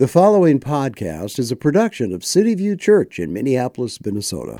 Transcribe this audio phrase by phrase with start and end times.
[0.00, 4.58] The following podcast is a production of City View Church in Minneapolis, Minnesota.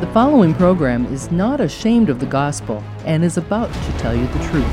[0.00, 4.26] The following program is not ashamed of the gospel and is about to tell you
[4.26, 4.66] the truth.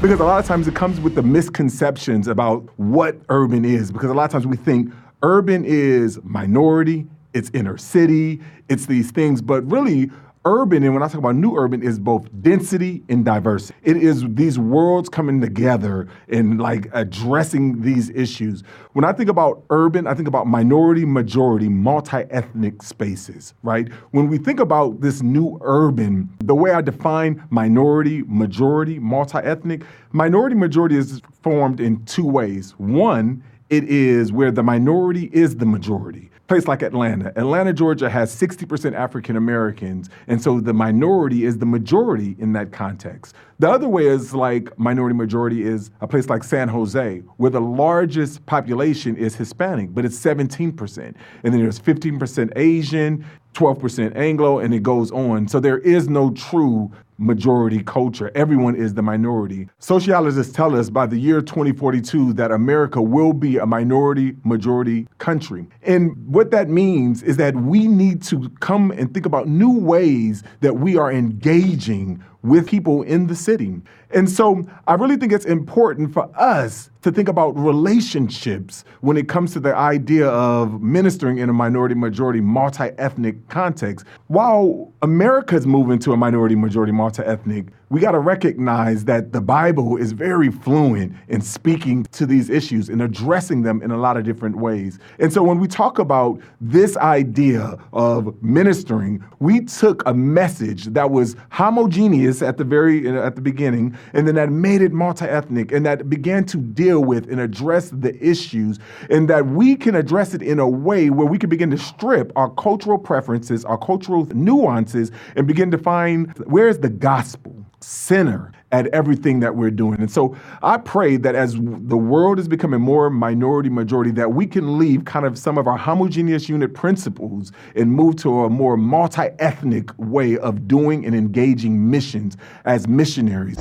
[0.00, 3.90] Because a lot of times it comes with the misconceptions about what urban is.
[3.90, 4.92] Because a lot of times we think
[5.24, 10.12] urban is minority, it's inner city, it's these things, but really,
[10.46, 13.78] urban, and when I talk about new urban, is both density and diversity.
[13.82, 18.62] It is these worlds coming together and like addressing these issues.
[18.92, 23.92] When I think about urban, I think about minority, majority, multi ethnic spaces, right?
[24.12, 29.82] When we think about this new urban, the way I define minority, majority, multi ethnic,
[30.12, 32.70] minority, majority is formed in two ways.
[32.78, 37.32] One, it is where the minority is the majority place like Atlanta.
[37.36, 42.72] Atlanta, Georgia has 60% African Americans, and so the minority is the majority in that
[42.72, 43.34] context.
[43.58, 47.60] The other way is like minority majority is a place like San Jose, where the
[47.60, 50.98] largest population is Hispanic, but it's 17%.
[50.98, 55.48] And then there's 15% Asian, 12% Anglo, and it goes on.
[55.48, 58.30] So there is no true majority culture.
[58.34, 59.68] Everyone is the minority.
[59.78, 65.66] Sociologists tell us by the year 2042 that America will be a minority majority country.
[65.82, 70.42] And what that means is that we need to come and think about new ways
[70.60, 73.80] that we are engaging with people in the city.
[74.10, 79.28] And so I really think it's important for us to think about relationships when it
[79.28, 84.04] comes to the idea of ministering in a minority majority multi ethnic context.
[84.26, 89.32] While America is moving to a minority majority multi ethnic, we got to recognize that
[89.32, 93.96] the Bible is very fluent in speaking to these issues and addressing them in a
[93.96, 94.98] lot of different ways.
[95.20, 101.12] And so when we talk about this idea of ministering, we took a message that
[101.12, 105.84] was homogeneous at the very at the beginning and then that made it multi-ethnic and
[105.86, 108.78] that began to deal with and address the issues
[109.10, 112.32] and that we can address it in a way where we can begin to strip
[112.36, 118.52] our cultural preferences, our cultural nuances and begin to find where is the gospel center
[118.72, 120.00] at everything that we're doing.
[120.00, 124.46] And so I pray that as the world is becoming more minority majority, that we
[124.46, 128.76] can leave kind of some of our homogeneous unit principles and move to a more
[128.76, 133.56] multi ethnic way of doing and engaging missions as missionaries.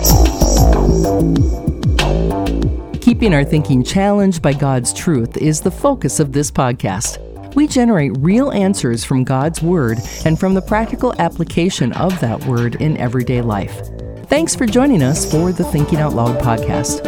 [3.02, 7.22] Keeping our thinking challenged by God's truth is the focus of this podcast.
[7.56, 12.76] We generate real answers from God's Word and from the practical application of that Word
[12.82, 13.95] in everyday life.
[14.28, 17.04] Thanks for joining us for the Thinking Out Loud podcast.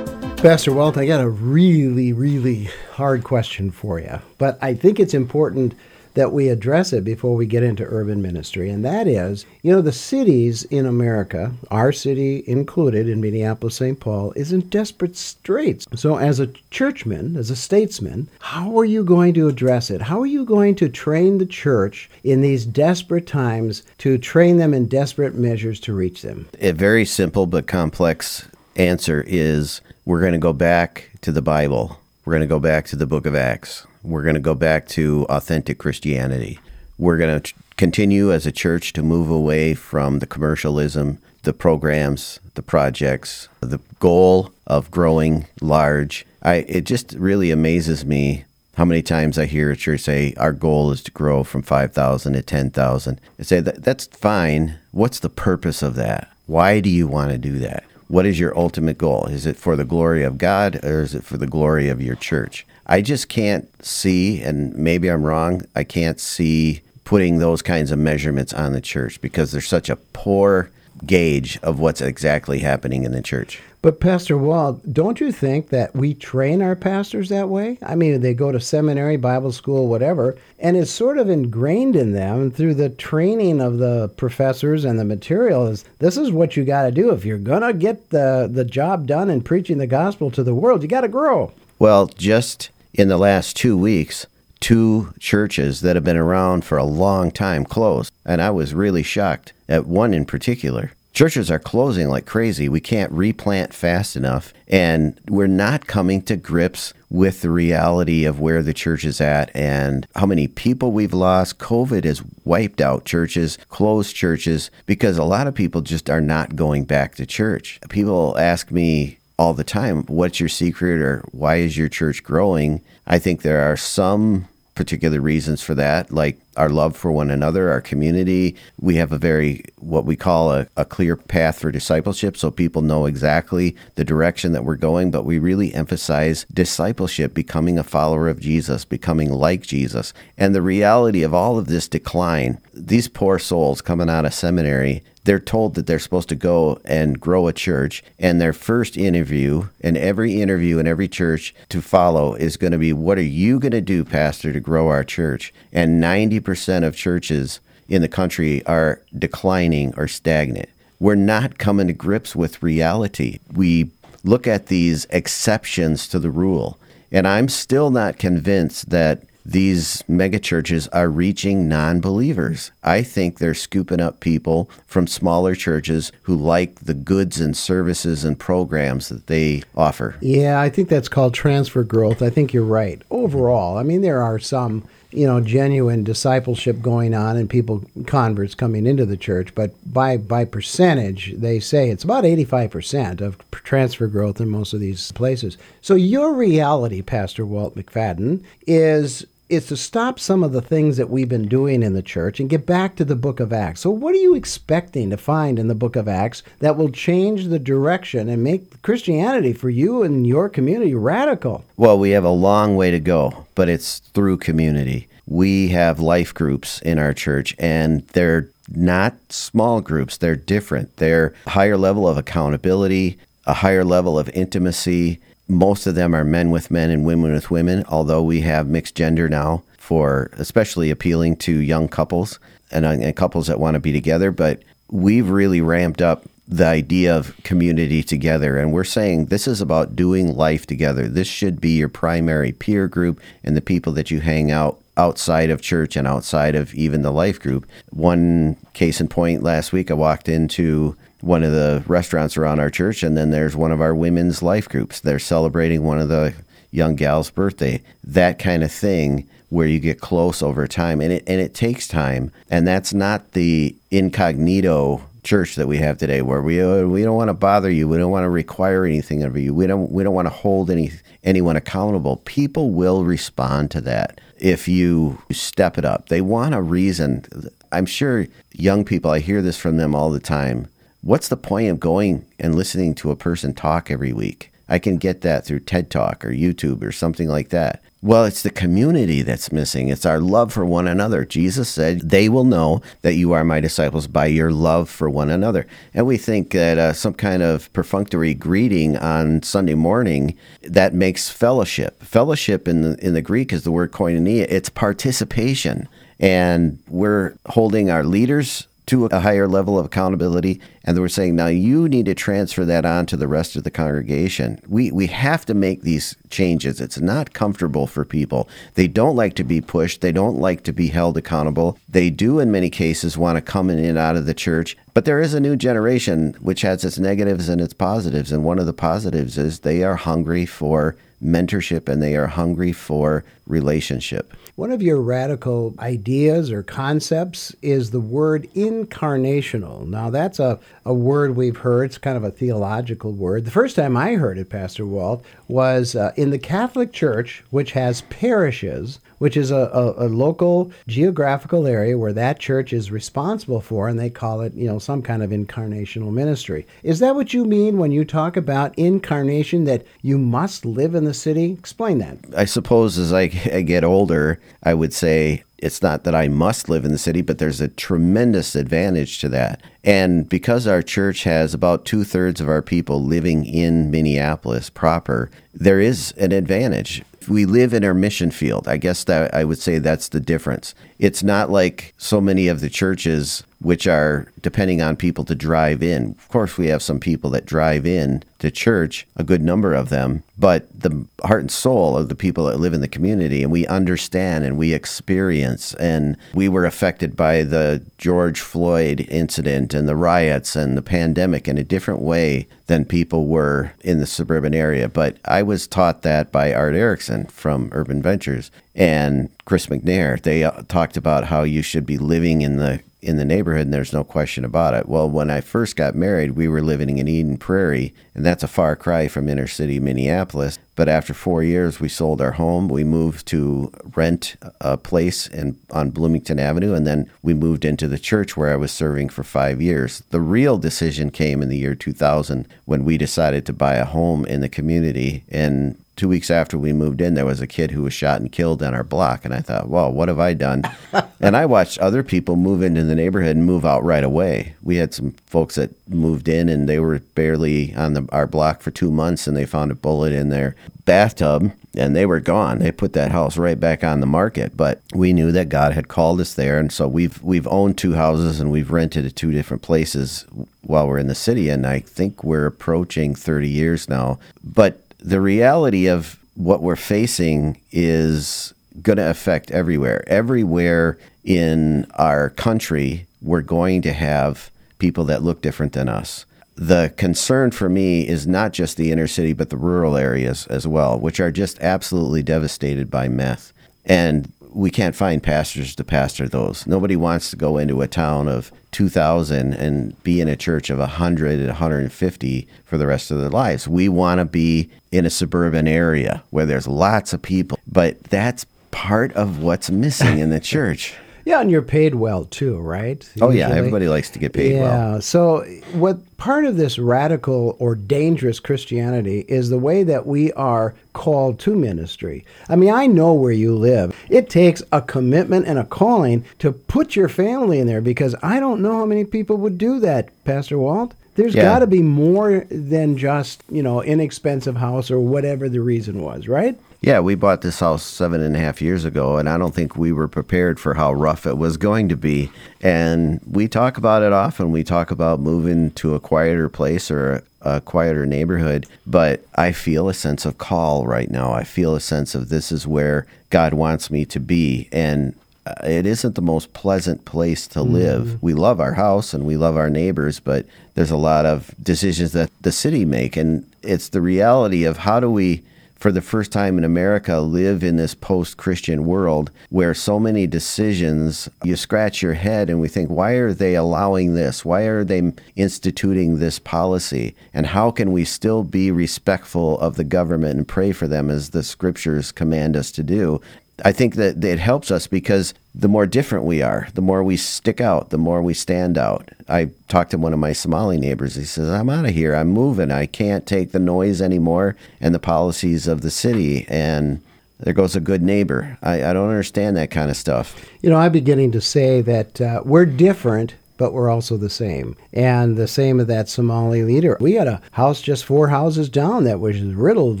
[0.42, 5.14] Pastor Walt, I got a really, really hard question for you, but I think it's
[5.14, 5.74] important
[6.14, 8.70] that we address it before we get into urban ministry.
[8.70, 13.98] And that is, you know, the cities in America, our city included in Minneapolis, St.
[13.98, 15.86] Paul, is in desperate straits.
[15.94, 20.02] So, as a churchman, as a statesman, how are you going to address it?
[20.02, 24.74] How are you going to train the church in these desperate times to train them
[24.74, 26.48] in desperate measures to reach them?
[26.60, 28.46] A very simple but complex
[28.76, 31.98] answer is we're going to go back to the Bible.
[32.24, 33.86] We're going to go back to the book of Acts.
[34.02, 36.58] We're going to go back to authentic Christianity.
[36.98, 42.38] We're going to continue as a church to move away from the commercialism, the programs,
[42.54, 46.26] the projects, the goal of growing large.
[46.42, 48.44] I, it just really amazes me
[48.76, 52.34] how many times I hear a church say, Our goal is to grow from 5,000
[52.34, 53.20] to 10,000.
[53.38, 54.76] I say, that, That's fine.
[54.92, 56.30] What's the purpose of that?
[56.46, 57.84] Why do you want to do that?
[58.10, 59.26] What is your ultimate goal?
[59.26, 62.16] Is it for the glory of God or is it for the glory of your
[62.16, 62.66] church?
[62.84, 68.00] I just can't see, and maybe I'm wrong, I can't see putting those kinds of
[68.00, 70.72] measurements on the church because there's such a poor
[71.06, 73.60] gauge of what's exactly happening in the church.
[73.82, 77.78] But Pastor Walt, don't you think that we train our pastors that way?
[77.82, 82.12] I mean, they go to seminary, Bible school, whatever, and it's sort of ingrained in
[82.12, 86.64] them through the training of the professors and the material is this is what you
[86.64, 89.86] got to do if you're going to get the the job done in preaching the
[89.86, 90.82] gospel to the world.
[90.82, 91.52] You got to grow.
[91.78, 94.26] Well, just in the last two weeks,
[94.60, 98.12] two churches that have been around for a long time closed.
[98.26, 100.92] And I was really shocked at one in particular.
[101.12, 102.68] Churches are closing like crazy.
[102.68, 104.54] We can't replant fast enough.
[104.68, 109.54] And we're not coming to grips with the reality of where the church is at
[109.54, 111.58] and how many people we've lost.
[111.58, 116.54] COVID has wiped out churches, closed churches, because a lot of people just are not
[116.54, 117.80] going back to church.
[117.88, 120.02] People ask me, all the time.
[120.02, 122.82] What's your secret or why is your church growing?
[123.06, 124.48] I think there are some
[124.80, 128.56] particular reasons for that, like our love for one another, our community.
[128.80, 132.80] We have a very, what we call a, a clear path for discipleship so people
[132.80, 138.26] know exactly the direction that we're going, but we really emphasize discipleship, becoming a follower
[138.26, 140.14] of Jesus, becoming like Jesus.
[140.38, 145.02] And the reality of all of this decline, these poor souls coming out of seminary,
[145.24, 149.68] they're told that they're supposed to go and grow a church and their first interview
[149.80, 153.58] and every interview in every church to follow is going to be what are you
[153.58, 155.52] going to do pastor to grow our church?
[155.72, 160.68] And 90% of churches in the country are declining or stagnant.
[160.98, 163.38] We're not coming to grips with reality.
[163.52, 163.90] We
[164.24, 166.78] look at these exceptions to the rule.
[167.12, 172.70] And i'm still not convinced that these megachurches are reaching non believers.
[172.82, 178.24] I think they're scooping up people from smaller churches who like the goods and services
[178.24, 180.16] and programs that they offer.
[180.20, 182.22] Yeah, I think that's called transfer growth.
[182.22, 183.00] I think you're right.
[183.10, 188.54] Overall, I mean, there are some you know genuine discipleship going on and people converts
[188.54, 194.06] coming into the church but by by percentage they say it's about 85% of transfer
[194.06, 199.76] growth in most of these places so your reality pastor walt mcfadden is is to
[199.76, 202.94] stop some of the things that we've been doing in the church and get back
[202.96, 203.80] to the book of Acts.
[203.80, 207.46] So, what are you expecting to find in the book of Acts that will change
[207.46, 211.64] the direction and make Christianity for you and your community radical?
[211.76, 215.08] Well, we have a long way to go, but it's through community.
[215.26, 220.96] We have life groups in our church, and they're not small groups, they're different.
[220.96, 225.18] They're higher level of accountability, a higher level of intimacy
[225.50, 228.94] most of them are men with men and women with women, although we have mixed
[228.94, 232.38] gender now for especially appealing to young couples
[232.70, 234.30] and, uh, and couples that want to be together.
[234.30, 238.58] But we've really ramped up the idea of community together.
[238.58, 241.08] And we're saying this is about doing life together.
[241.08, 245.50] This should be your primary peer group and the people that you hang out outside
[245.50, 247.68] of church and outside of even the life group.
[247.90, 252.70] One case in point last week, I walked into one of the restaurants around our
[252.70, 255.00] church, and then there's one of our women's life groups.
[255.00, 256.34] They're celebrating one of the
[256.70, 257.82] young gal's birthday.
[258.04, 261.88] That kind of thing where you get close over time, and it and it takes
[261.88, 267.02] time, and that's not the incognito church that we have today, where we uh, we
[267.02, 269.90] don't want to bother you, we don't want to require anything of you, we don't
[269.90, 272.16] we don't want to hold any anyone accountable.
[272.24, 276.08] People will respond to that if you step it up.
[276.08, 277.24] They want a reason.
[277.72, 280.68] I'm sure young people, I hear this from them all the time
[281.02, 284.52] what's the point of going and listening to a person talk every week?
[284.68, 287.82] I can get that through TED Talk or YouTube or something like that.
[288.02, 289.88] Well, it's the community that's missing.
[289.88, 291.26] It's our love for one another.
[291.26, 295.28] Jesus said, They will know that you are my disciples by your love for one
[295.28, 295.66] another.
[295.92, 301.28] And we think that uh, some kind of perfunctory greeting on Sunday morning that makes
[301.28, 302.02] fellowship.
[302.02, 305.86] Fellowship in the, in the Greek is the word koinonia, it's participation.
[306.18, 310.60] And we're holding our leaders to a higher level of accountability.
[310.82, 313.70] And we're saying, now you need to transfer that on to the rest of the
[313.70, 314.60] congregation.
[314.66, 316.80] We, we have to make these changes.
[316.80, 318.48] It's not comfortable for people.
[318.74, 321.78] They don't like to be pushed, they don't like to be held accountable.
[321.88, 324.76] They do, in many cases, want to come in and out of the church.
[324.92, 328.32] But there is a new generation which has its negatives and its positives.
[328.32, 332.72] And one of the positives is they are hungry for mentorship and they are hungry
[332.72, 334.32] for relationship.
[334.56, 339.86] One of your radical ideas or concepts is the word incarnational.
[339.86, 341.84] Now, that's a, a word we've heard.
[341.86, 343.44] It's kind of a theological word.
[343.44, 347.72] The first time I heard it, Pastor Walt, was uh, in the Catholic Church, which
[347.72, 353.60] has parishes, which is a, a, a, local geographical area where that church is responsible
[353.60, 356.66] for, and they call it, you know, some kind of incarnational ministry.
[356.82, 361.04] Is that what you mean when you talk about incarnation, that you must live in
[361.04, 361.52] the city?
[361.52, 362.16] Explain that.
[362.34, 366.68] I suppose as I, I get older, I would say it's not that I must
[366.68, 369.62] live in the city, but there's a tremendous advantage to that.
[369.84, 375.30] And because our church has about two thirds of our people living in Minneapolis proper,
[375.52, 378.66] there is an advantage we live in our mission field.
[378.66, 380.74] I guess that I would say that's the difference.
[380.98, 385.82] It's not like so many of the churches which are depending on people to drive
[385.82, 386.14] in.
[386.18, 389.90] Of course, we have some people that drive in to church, a good number of
[389.90, 393.52] them, but the heart and soul of the people that live in the community, and
[393.52, 395.74] we understand and we experience.
[395.74, 401.46] And we were affected by the George Floyd incident and the riots and the pandemic
[401.46, 404.88] in a different way than people were in the suburban area.
[404.88, 410.22] But I was taught that by Art Erickson from Urban Ventures and Chris McNair.
[410.22, 413.74] They uh, talked about how you should be living in the in the neighborhood, and
[413.74, 414.88] there's no question about it.
[414.88, 418.48] Well, when I first got married, we were living in Eden Prairie, and that's a
[418.48, 420.58] far cry from inner city Minneapolis.
[420.80, 422.66] But after four years, we sold our home.
[422.66, 427.86] We moved to rent a place in, on Bloomington Avenue, and then we moved into
[427.86, 430.02] the church where I was serving for five years.
[430.08, 434.24] The real decision came in the year 2000 when we decided to buy a home
[434.24, 435.22] in the community.
[435.30, 438.32] And two weeks after we moved in, there was a kid who was shot and
[438.32, 439.26] killed on our block.
[439.26, 440.62] And I thought, well, what have I done?
[441.20, 444.54] and I watched other people move into the neighborhood and move out right away.
[444.62, 448.62] We had some folks that moved in and they were barely on the, our block
[448.62, 450.56] for two months and they found a bullet in their
[450.90, 452.58] bathtub and they were gone.
[452.58, 454.56] They put that house right back on the market.
[454.56, 457.92] But we knew that God had called us there, and so we've we've owned two
[457.92, 460.26] houses and we've rented at two different places
[460.62, 461.48] while we're in the city.
[461.48, 464.18] And I think we're approaching 30 years now.
[464.42, 470.02] But the reality of what we're facing is going to affect everywhere.
[470.08, 476.24] Everywhere in our country, we're going to have people that look different than us.
[476.60, 480.66] The concern for me is not just the inner city, but the rural areas as
[480.66, 483.54] well, which are just absolutely devastated by meth.
[483.86, 486.66] And we can't find pastors to pastor those.
[486.66, 490.78] Nobody wants to go into a town of 2,000 and be in a church of
[490.78, 493.66] 100 and 150 for the rest of their lives.
[493.66, 498.44] We want to be in a suburban area where there's lots of people, but that's
[498.70, 500.94] part of what's missing in the church.
[501.24, 503.08] Yeah, and you're paid well too, right?
[503.20, 504.62] Oh yeah, everybody likes to get paid yeah.
[504.62, 504.94] well.
[504.94, 505.00] Yeah.
[505.00, 510.74] So what part of this radical or dangerous Christianity is the way that we are
[510.92, 512.26] called to ministry.
[512.46, 513.98] I mean, I know where you live.
[514.10, 518.38] It takes a commitment and a calling to put your family in there because I
[518.38, 520.92] don't know how many people would do that, Pastor Walt.
[521.14, 521.42] There's Yeah.
[521.42, 526.28] got to be more than just, you know, inexpensive house or whatever the reason was,
[526.28, 526.58] right?
[526.82, 529.76] Yeah, we bought this house seven and a half years ago, and I don't think
[529.76, 532.30] we were prepared for how rough it was going to be.
[532.62, 534.50] And we talk about it often.
[534.50, 539.90] We talk about moving to a quieter place or a quieter neighborhood, but I feel
[539.90, 541.32] a sense of call right now.
[541.32, 544.68] I feel a sense of this is where God wants me to be.
[544.72, 545.14] And
[545.46, 548.22] uh, it isn't the most pleasant place to live.
[548.22, 552.12] We love our house and we love our neighbors, but there's a lot of decisions
[552.12, 555.42] that the city make and it's the reality of how do we
[555.80, 561.28] for the first time in America live in this post-Christian world where so many decisions
[561.42, 564.44] you scratch your head and we think why are they allowing this?
[564.44, 567.16] Why are they instituting this policy?
[567.32, 571.30] And how can we still be respectful of the government and pray for them as
[571.30, 573.22] the scriptures command us to do?
[573.64, 577.16] I think that it helps us because the more different we are, the more we
[577.16, 579.08] stick out, the more we stand out.
[579.28, 581.16] I talked to one of my Somali neighbors.
[581.16, 582.14] He says, I'm out of here.
[582.14, 582.70] I'm moving.
[582.70, 586.46] I can't take the noise anymore and the policies of the city.
[586.48, 587.02] And
[587.38, 588.58] there goes a good neighbor.
[588.62, 590.48] I, I don't understand that kind of stuff.
[590.62, 594.74] You know, I'm beginning to say that uh, we're different, but we're also the same.
[594.90, 596.96] And the same of that Somali leader.
[596.98, 600.00] We had a house just four houses down that was riddled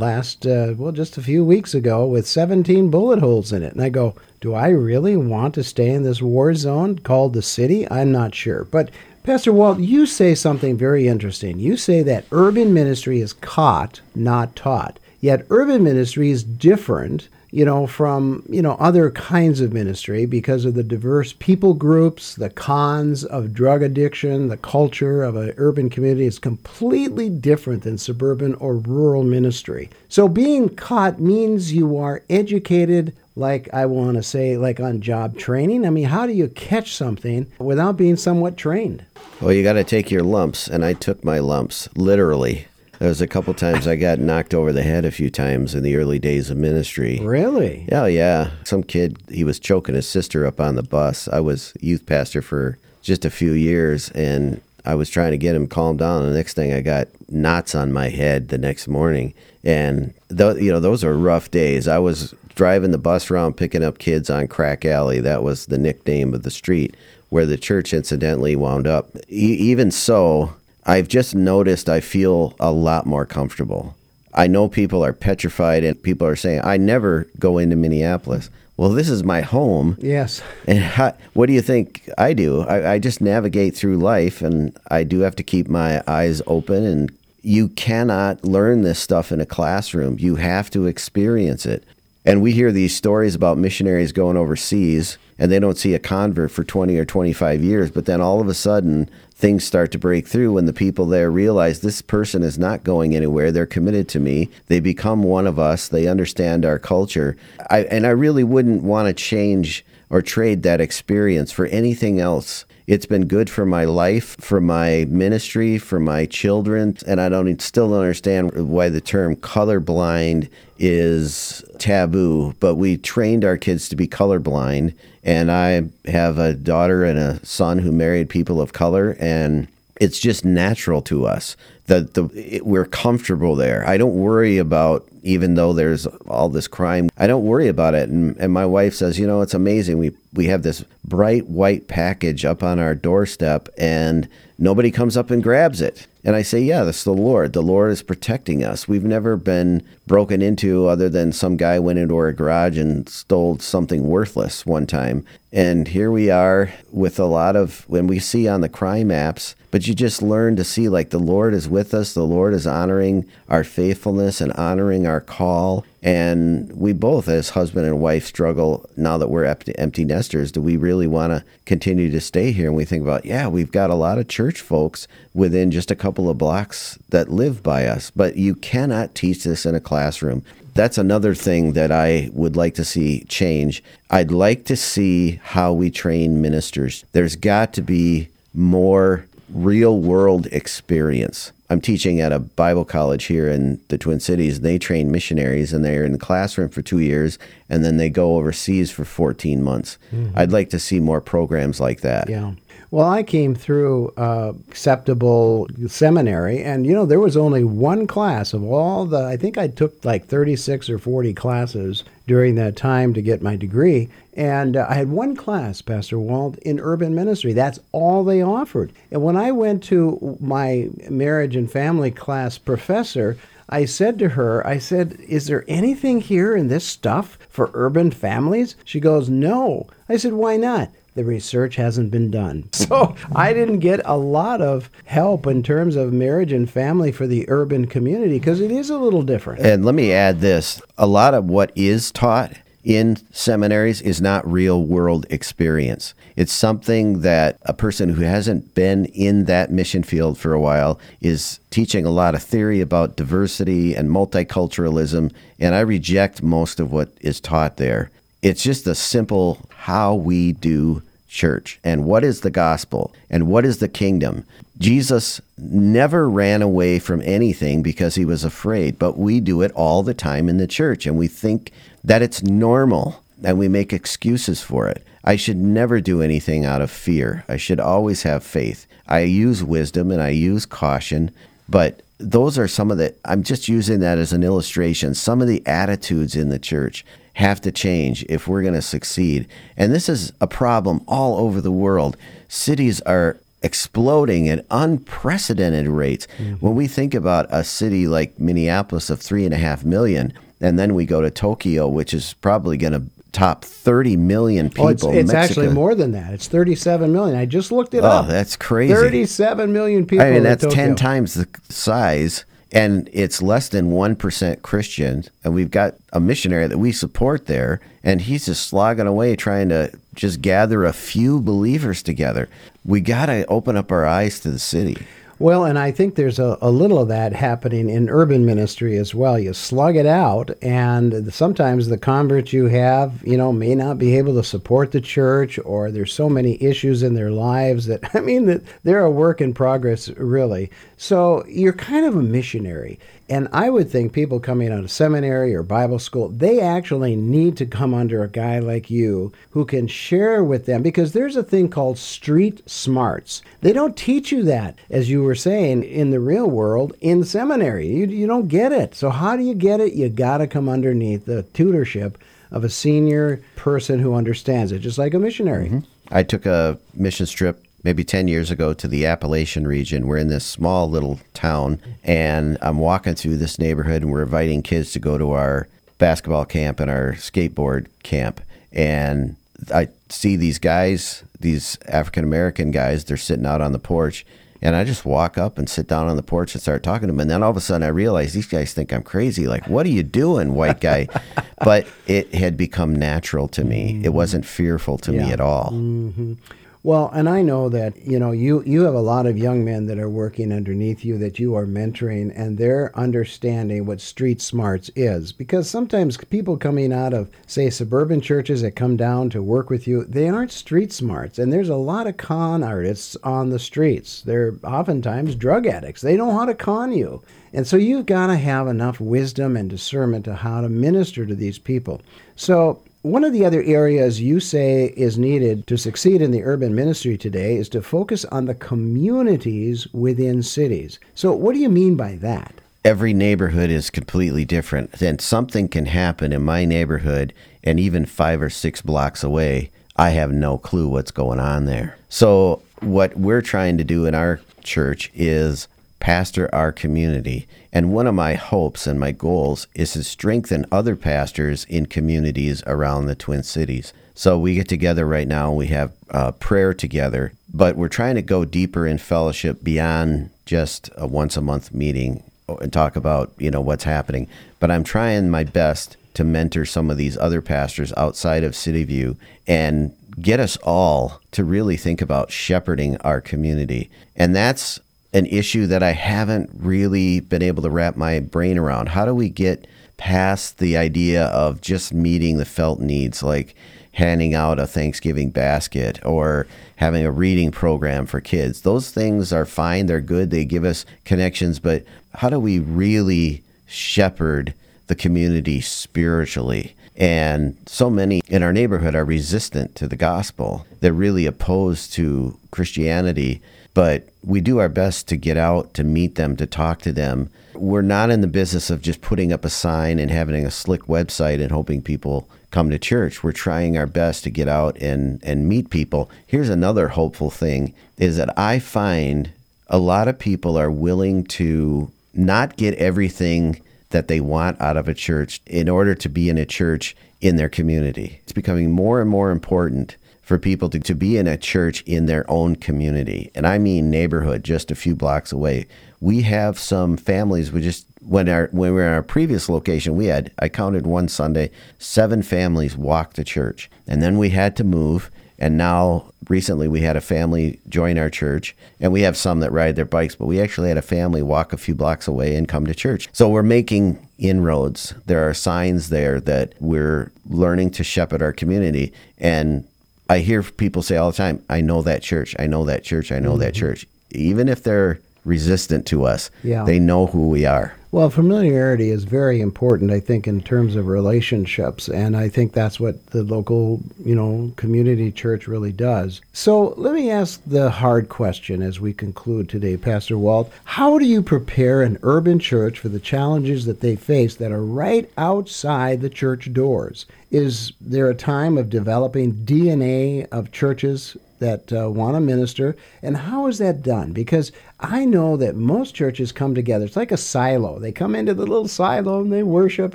[0.00, 3.74] last, uh, well, just a few weeks ago with 17 bullet holes in it.
[3.74, 7.42] And I go, do I really want to stay in this war zone called the
[7.42, 7.86] city?
[7.90, 8.64] I'm not sure.
[8.64, 8.90] But
[9.24, 11.58] Pastor Walt, you say something very interesting.
[11.58, 14.98] You say that urban ministry is caught, not taught.
[15.20, 20.64] Yet urban ministry is different, you know, from, you know, other kinds of ministry because
[20.64, 25.90] of the diverse people groups, the cons of drug addiction, the culture of an urban
[25.90, 29.90] community is completely different than suburban or rural ministry.
[30.08, 35.38] So being caught means you are educated like I want to say like on job
[35.38, 35.86] training.
[35.86, 39.04] I mean, how do you catch something without being somewhat trained?
[39.40, 40.68] Well, you got to take your lumps.
[40.68, 42.66] And I took my lumps, literally.
[43.00, 45.82] There was a couple times I got knocked over the head a few times in
[45.82, 47.18] the early days of ministry.
[47.18, 47.86] Really?
[47.90, 48.50] Yeah, yeah.
[48.64, 51.26] Some kid, he was choking his sister up on the bus.
[51.26, 55.56] I was youth pastor for just a few years, and I was trying to get
[55.56, 56.28] him calmed down.
[56.28, 59.32] The next thing, I got knots on my head the next morning,
[59.64, 61.88] and th- you know those are rough days.
[61.88, 65.20] I was driving the bus around picking up kids on Crack Alley.
[65.20, 66.94] That was the nickname of the street
[67.30, 69.16] where the church incidentally wound up.
[69.30, 70.52] E- even so,
[70.86, 73.96] I've just noticed I feel a lot more comfortable.
[74.32, 78.48] I know people are petrified and people are saying, I never go into Minneapolis.
[78.76, 79.96] Well, this is my home.
[80.00, 80.40] Yes.
[80.66, 82.62] And how, what do you think I do?
[82.62, 86.84] I, I just navigate through life and I do have to keep my eyes open.
[86.86, 91.84] And you cannot learn this stuff in a classroom, you have to experience it.
[92.24, 96.50] And we hear these stories about missionaries going overseas and they don't see a convert
[96.50, 100.28] for 20 or 25 years, but then all of a sudden things start to break
[100.28, 103.50] through when the people there realize this person is not going anywhere.
[103.50, 104.50] They're committed to me.
[104.68, 105.88] They become one of us.
[105.88, 107.38] They understand our culture.
[107.70, 112.66] I, and I really wouldn't want to change or trade that experience for anything else
[112.90, 117.62] It's been good for my life, for my ministry, for my children, and I don't
[117.62, 123.96] still don't understand why the term colorblind is taboo, but we trained our kids to
[123.96, 124.94] be colorblind.
[125.22, 129.68] And I have a daughter and a son who married people of color, and
[130.00, 133.86] it's just natural to us that the it, we're comfortable there.
[133.86, 137.10] I don't worry about even though there's all this crime.
[137.16, 138.08] I don't worry about it.
[138.08, 139.98] And, and my wife says, you know, it's amazing.
[139.98, 145.30] We we have this bright white package up on our doorstep, and nobody comes up
[145.30, 146.06] and grabs it.
[146.22, 147.54] And I say, yeah, that's the Lord.
[147.54, 148.86] The Lord is protecting us.
[148.86, 153.58] We've never been broken into other than some guy went into our garage and stole
[153.58, 155.24] something worthless one time.
[155.50, 159.54] And here we are with a lot of, when we see on the crime apps,
[159.70, 162.12] but you just learn to see like the Lord is with us.
[162.12, 165.84] The Lord is honoring our faithfulness and honoring our call.
[166.02, 170.50] And we both, as husband and wife, struggle now that we're empty, nesters.
[170.50, 172.68] Do we really want to continue to stay here?
[172.68, 175.96] And we think about, yeah, we've got a lot of church folks within just a
[175.96, 180.42] couple of blocks that live by us, but you cannot teach this in a classroom.
[180.72, 183.82] That's another thing that I would like to see change.
[184.08, 187.04] I'd like to see how we train ministers.
[187.12, 191.52] There's got to be more real world experience.
[191.68, 194.56] I'm teaching at a Bible college here in the Twin Cities.
[194.56, 197.38] and They train missionaries and they're in the classroom for two years
[197.68, 199.96] and then they go overseas for 14 months.
[200.12, 200.36] Mm-hmm.
[200.36, 202.28] I'd like to see more programs like that.
[202.28, 202.52] Yeah.
[202.92, 208.52] Well, I came through uh, acceptable seminary, and you know there was only one class
[208.52, 209.24] of all the.
[209.24, 213.54] I think I took like 36 or 40 classes during that time to get my
[213.54, 217.52] degree, and uh, I had one class, Pastor Walt, in urban ministry.
[217.52, 218.90] That's all they offered.
[219.12, 223.36] And when I went to my marriage and family class professor,
[223.68, 228.10] I said to her, I said, Is there anything here in this stuff for urban
[228.10, 228.74] families?
[228.84, 229.86] She goes, No.
[230.08, 230.90] I said, Why not?
[231.20, 232.68] The research hasn't been done.
[232.90, 237.26] So I didn't get a lot of help in terms of marriage and family for
[237.26, 239.60] the urban community because it is a little different.
[239.60, 244.50] And let me add this a lot of what is taught in seminaries is not
[244.50, 246.14] real world experience.
[246.34, 250.98] It's something that a person who hasn't been in that mission field for a while
[251.20, 256.92] is teaching a lot of theory about diversity and multiculturalism, and I reject most of
[256.92, 258.10] what is taught there.
[258.42, 263.64] It's just a simple how we do church and what is the gospel and what
[263.64, 264.44] is the kingdom.
[264.78, 270.02] Jesus never ran away from anything because he was afraid, but we do it all
[270.02, 271.70] the time in the church and we think
[272.02, 275.06] that it's normal and we make excuses for it.
[275.24, 277.44] I should never do anything out of fear.
[277.48, 278.86] I should always have faith.
[279.06, 281.30] I use wisdom and I use caution,
[281.68, 285.48] but those are some of the, I'm just using that as an illustration, some of
[285.48, 289.46] the attitudes in the church have to change if we're going to succeed.
[289.76, 292.16] And this is a problem all over the world.
[292.48, 296.26] Cities are exploding at unprecedented rates.
[296.38, 296.54] Mm-hmm.
[296.54, 300.78] When we think about a city like Minneapolis of three and a half million, and
[300.78, 304.86] then we go to Tokyo, which is probably going to top 30 million people.
[304.86, 306.34] Oh, it's, it's actually more than that.
[306.34, 307.38] It's 37 million.
[307.38, 308.24] I just looked it oh, up.
[308.24, 308.92] Oh, that's crazy.
[308.92, 310.26] 37 million people.
[310.26, 315.24] I mean, that's 10 times the size and it's less than 1% Christian.
[315.44, 319.68] And we've got a missionary that we support there, and he's just slogging away trying
[319.70, 322.48] to just gather a few believers together.
[322.84, 324.96] We got to open up our eyes to the city.
[325.40, 329.14] Well, and I think there's a, a little of that happening in urban ministry as
[329.14, 329.38] well.
[329.38, 334.18] You slug it out, and sometimes the converts you have, you know, may not be
[334.18, 338.20] able to support the church, or there's so many issues in their lives that, I
[338.20, 340.70] mean, that they're a work in progress, really.
[340.98, 342.98] So you're kind of a missionary.
[343.30, 347.56] And I would think people coming out of seminary or Bible school, they actually need
[347.58, 351.44] to come under a guy like you who can share with them because there's a
[351.44, 353.42] thing called street smarts.
[353.60, 357.86] They don't teach you that, as you were saying, in the real world in seminary.
[357.86, 358.96] You, you don't get it.
[358.96, 359.92] So, how do you get it?
[359.92, 362.16] You got to come underneath the tutorship
[362.50, 365.66] of a senior person who understands it, just like a missionary.
[365.66, 365.78] Mm-hmm.
[366.10, 370.06] I took a mission trip maybe 10 years ago to the Appalachian region.
[370.06, 374.62] We're in this small little town, and I'm walking through this neighborhood, and we're inviting
[374.62, 378.40] kids to go to our basketball camp and our skateboard camp.
[378.72, 379.36] And
[379.72, 384.26] I see these guys, these African American guys, they're sitting out on the porch.
[384.62, 387.12] And I just walk up and sit down on the porch and start talking to
[387.12, 387.20] them.
[387.20, 389.46] And then all of a sudden I realize these guys think I'm crazy.
[389.46, 391.08] Like, what are you doing, white guy?
[391.64, 394.02] but it had become natural to me.
[394.04, 395.24] It wasn't fearful to yeah.
[395.24, 395.70] me at all.
[395.72, 396.34] Mm-hmm.
[396.82, 399.84] Well, and I know that you know you you have a lot of young men
[399.86, 404.90] that are working underneath you that you are mentoring, and they're understanding what street smarts
[404.96, 405.30] is.
[405.30, 409.86] Because sometimes people coming out of say suburban churches that come down to work with
[409.86, 414.22] you, they aren't street smarts, and there's a lot of con artists on the streets.
[414.22, 416.00] They're oftentimes drug addicts.
[416.00, 419.68] They know how to con you, and so you've got to have enough wisdom and
[419.68, 422.00] discernment to how to minister to these people.
[422.36, 426.74] So one of the other areas you say is needed to succeed in the urban
[426.74, 430.98] ministry today is to focus on the communities within cities.
[431.14, 432.60] So, what do you mean by that?
[432.84, 435.00] Every neighborhood is completely different.
[435.00, 437.32] And something can happen in my neighborhood,
[437.64, 441.96] and even five or six blocks away, I have no clue what's going on there.
[442.10, 445.68] So, what we're trying to do in our church is
[446.00, 447.46] pastor our community.
[447.72, 452.62] And one of my hopes and my goals is to strengthen other pastors in communities
[452.66, 453.92] around the Twin Cities.
[454.14, 458.16] So we get together right now and we have uh, prayer together, but we're trying
[458.16, 463.32] to go deeper in fellowship beyond just a once a month meeting and talk about,
[463.38, 464.26] you know, what's happening.
[464.58, 468.82] But I'm trying my best to mentor some of these other pastors outside of City
[468.84, 473.90] View and get us all to really think about shepherding our community.
[474.16, 474.80] And that's
[475.12, 478.90] an issue that I haven't really been able to wrap my brain around.
[478.90, 483.54] How do we get past the idea of just meeting the felt needs, like
[483.92, 486.46] handing out a Thanksgiving basket or
[486.76, 488.62] having a reading program for kids?
[488.62, 493.42] Those things are fine, they're good, they give us connections, but how do we really
[493.66, 494.54] shepherd
[494.86, 496.74] the community spiritually?
[496.96, 500.66] And so many in our neighborhood are resistant to the gospel.
[500.80, 503.40] They're really opposed to Christianity
[503.74, 507.30] but we do our best to get out to meet them to talk to them.
[507.54, 510.82] We're not in the business of just putting up a sign and having a slick
[510.82, 513.22] website and hoping people come to church.
[513.22, 516.10] We're trying our best to get out and and meet people.
[516.26, 519.30] Here's another hopeful thing is that i find
[519.68, 524.88] a lot of people are willing to not get everything that they want out of
[524.88, 528.20] a church in order to be in a church in their community.
[528.22, 529.96] It's becoming more and more important
[530.30, 533.32] for people to, to be in a church in their own community.
[533.34, 535.66] And I mean neighborhood, just a few blocks away.
[535.98, 539.96] We have some families, we just when our when we were in our previous location,
[539.96, 543.68] we had I counted one Sunday, seven families walked to church.
[543.88, 545.10] And then we had to move.
[545.36, 549.50] And now recently we had a family join our church and we have some that
[549.50, 552.46] ride their bikes, but we actually had a family walk a few blocks away and
[552.46, 553.08] come to church.
[553.12, 554.94] So we're making inroads.
[555.06, 559.66] There are signs there that we're learning to shepherd our community and
[560.10, 563.12] I hear people say all the time, I know that church, I know that church,
[563.12, 563.42] I know mm-hmm.
[563.42, 563.86] that church.
[564.10, 566.64] Even if they're resistant to us, yeah.
[566.64, 567.76] they know who we are.
[567.92, 572.78] Well, familiarity is very important, I think, in terms of relationships, and I think that's
[572.78, 576.20] what the local, you know, community church really does.
[576.32, 580.52] So let me ask the hard question as we conclude today, Pastor Walt.
[580.64, 584.64] How do you prepare an urban church for the challenges that they face that are
[584.64, 587.06] right outside the church doors?
[587.32, 592.76] Is there a time of developing DNA of churches that uh, want to minister.
[593.02, 594.12] And how is that done?
[594.12, 596.84] Because I know that most churches come together.
[596.84, 597.78] It's like a silo.
[597.80, 599.94] They come into the little silo and they worship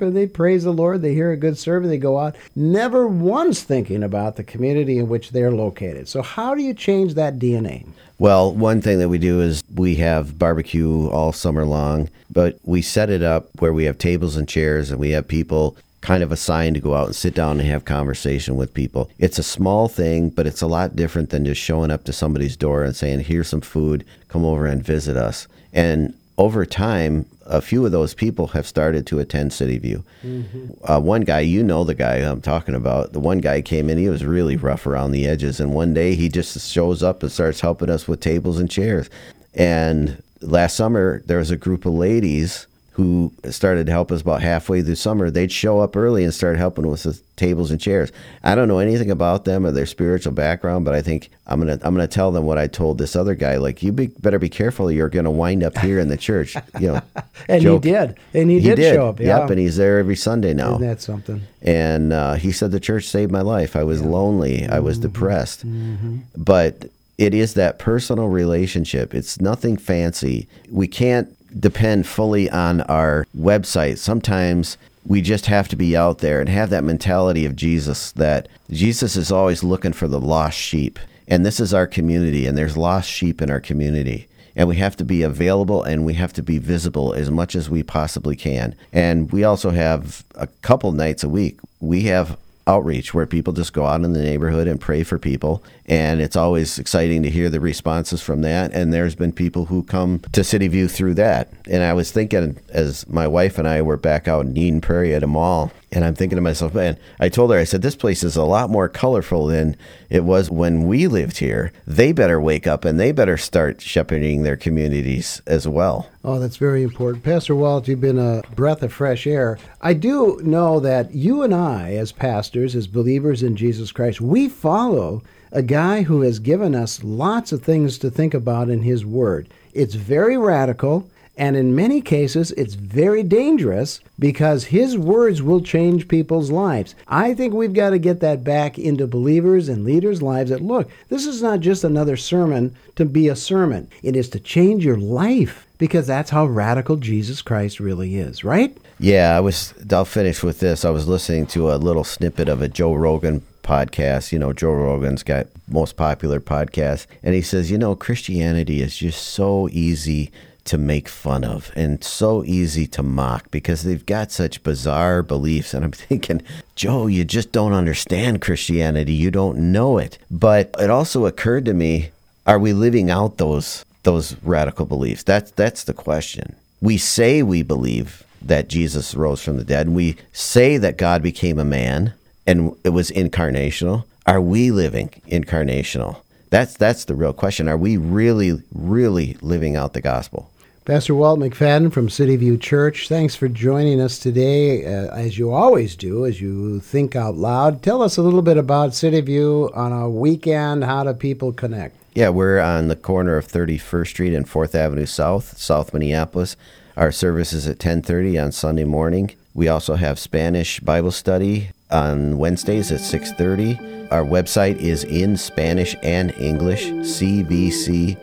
[0.00, 1.02] and they praise the Lord.
[1.02, 1.88] They hear a good sermon.
[1.88, 6.08] They go out, never once thinking about the community in which they're located.
[6.08, 7.86] So, how do you change that DNA?
[8.18, 12.80] Well, one thing that we do is we have barbecue all summer long, but we
[12.80, 16.30] set it up where we have tables and chairs and we have people kind of
[16.30, 19.10] assigned to go out and sit down and have conversation with people.
[19.18, 22.56] It's a small thing, but it's a lot different than just showing up to somebody's
[22.56, 27.60] door and saying, "Here's some food, come over and visit us." And over time, a
[27.60, 30.04] few of those people have started to attend City View.
[30.24, 30.72] Mm-hmm.
[30.84, 33.12] Uh, one guy, you know the guy I'm talking about.
[33.12, 36.14] The one guy came in, he was really rough around the edges, and one day
[36.14, 39.08] he just shows up and starts helping us with tables and chairs.
[39.54, 44.40] And last summer, there was a group of ladies who started to help us about
[44.40, 48.10] halfway through summer, they'd show up early and start helping with tables and chairs.
[48.42, 51.78] I don't know anything about them or their spiritual background, but I think I'm gonna
[51.82, 53.58] I'm gonna tell them what I told this other guy.
[53.58, 54.90] Like, you be, better be careful.
[54.90, 56.56] You're gonna wind up here in the church.
[56.80, 57.02] You know,
[57.50, 57.84] and joke.
[57.84, 59.20] he did, and he, he did, did, show up.
[59.20, 59.40] Yeah.
[59.40, 60.76] Yep, and he's there every Sunday now.
[60.76, 61.42] Isn't that something?
[61.60, 63.76] And uh, he said the church saved my life.
[63.76, 64.08] I was yeah.
[64.08, 64.66] lonely.
[64.66, 65.08] I was mm-hmm.
[65.08, 66.20] depressed, mm-hmm.
[66.34, 66.86] but
[67.18, 69.14] it is that personal relationship.
[69.14, 70.48] It's nothing fancy.
[70.70, 73.98] We can't depend fully on our website.
[73.98, 78.48] Sometimes we just have to be out there and have that mentality of Jesus that
[78.70, 80.98] Jesus is always looking for the lost sheep.
[81.28, 84.28] And this is our community, and there's lost sheep in our community.
[84.54, 87.68] And we have to be available and we have to be visible as much as
[87.68, 88.74] we possibly can.
[88.90, 91.58] And we also have a couple nights a week.
[91.78, 95.62] We have outreach where people just go out in the neighborhood and pray for people.
[95.86, 98.72] And it's always exciting to hear the responses from that.
[98.72, 101.52] And there's been people who come to City View through that.
[101.68, 105.14] And I was thinking, as my wife and I were back out in Eden Prairie
[105.14, 107.94] at a mall, and I'm thinking to myself, man, I told her, I said, this
[107.94, 109.76] place is a lot more colorful than
[110.10, 111.72] it was when we lived here.
[111.86, 116.10] They better wake up and they better start shepherding their communities as well.
[116.24, 117.22] Oh, that's very important.
[117.22, 119.58] Pastor Walt, you've been a breath of fresh air.
[119.80, 124.48] I do know that you and I, as pastors, as believers in Jesus Christ, we
[124.48, 125.22] follow
[125.52, 129.48] a guy who has given us lots of things to think about in his word.
[129.72, 131.08] It's very radical.
[131.36, 136.94] And in many cases, it's very dangerous because his words will change people's lives.
[137.08, 140.90] I think we've got to get that back into believers and leaders' lives that look,
[141.10, 144.96] this is not just another sermon to be a sermon, it is to change your
[144.96, 148.76] life because that's how radical Jesus Christ really is, right?
[148.98, 150.86] Yeah, I was, I'll finish with this.
[150.86, 154.32] I was listening to a little snippet of a Joe Rogan podcast.
[154.32, 157.06] You know, Joe Rogan's got most popular podcast.
[157.22, 160.30] And he says, you know, Christianity is just so easy
[160.66, 165.74] to make fun of and so easy to mock because they've got such bizarre beliefs.
[165.74, 166.42] And I'm thinking,
[166.74, 169.12] Joe, you just don't understand Christianity.
[169.12, 170.18] You don't know it.
[170.30, 172.10] But it also occurred to me,
[172.46, 175.22] are we living out those those radical beliefs?
[175.22, 176.54] That's that's the question.
[176.80, 181.22] We say we believe that Jesus rose from the dead, and we say that God
[181.22, 182.12] became a man
[182.46, 184.04] and it was incarnational.
[184.26, 186.22] Are we living incarnational?
[186.50, 187.68] That's that's the real question.
[187.68, 190.50] Are we really, really living out the gospel?
[190.86, 195.50] Pastor Walt McFadden from City View Church, thanks for joining us today, uh, as you
[195.50, 197.82] always do, as you think out loud.
[197.82, 200.84] Tell us a little bit about City View on a weekend.
[200.84, 201.96] How do people connect?
[202.14, 206.54] Yeah, we're on the corner of 31st Street and 4th Avenue South, South Minneapolis.
[206.96, 209.32] Our service is at 10:30 on Sunday morning.
[209.54, 213.76] We also have Spanish Bible study on Wednesdays at 6:30.
[214.12, 218.16] Our website is in Spanish and English, cvcmpls.org.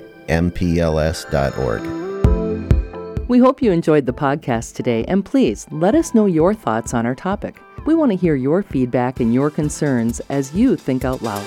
[3.34, 7.08] We hope you enjoyed the podcast today, and please let us know your thoughts on
[7.08, 7.60] our topic.
[7.84, 11.43] We want to hear your feedback and your concerns as you think out loud.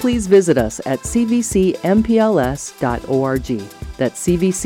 [0.00, 1.78] Please visit us at cvcmpls.org.
[3.96, 4.56] That's cvcmpls.org.